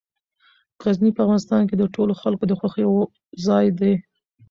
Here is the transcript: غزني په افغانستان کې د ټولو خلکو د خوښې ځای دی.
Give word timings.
غزني 0.83 1.11
په 1.13 1.21
افغانستان 1.25 1.61
کې 1.69 1.75
د 1.77 1.83
ټولو 1.95 2.13
خلکو 2.21 2.43
د 2.47 2.53
خوښې 2.59 2.85
ځای 3.45 3.65
دی. 3.79 3.93